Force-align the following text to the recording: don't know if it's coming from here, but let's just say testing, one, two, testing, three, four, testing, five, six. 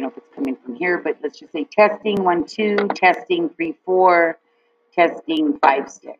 don't 0.00 0.02
know 0.02 0.08
if 0.10 0.18
it's 0.18 0.34
coming 0.34 0.56
from 0.64 0.76
here, 0.76 0.98
but 0.98 1.18
let's 1.22 1.40
just 1.40 1.52
say 1.52 1.66
testing, 1.70 2.24
one, 2.24 2.46
two, 2.46 2.76
testing, 2.94 3.50
three, 3.50 3.76
four, 3.84 4.38
testing, 4.94 5.58
five, 5.60 5.90
six. 5.90 6.18